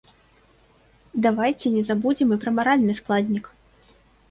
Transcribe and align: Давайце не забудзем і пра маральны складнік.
Давайце 1.25 1.65
не 1.75 1.83
забудзем 1.91 2.29
і 2.39 2.39
пра 2.47 2.55
маральны 2.57 2.99
складнік. 3.03 3.45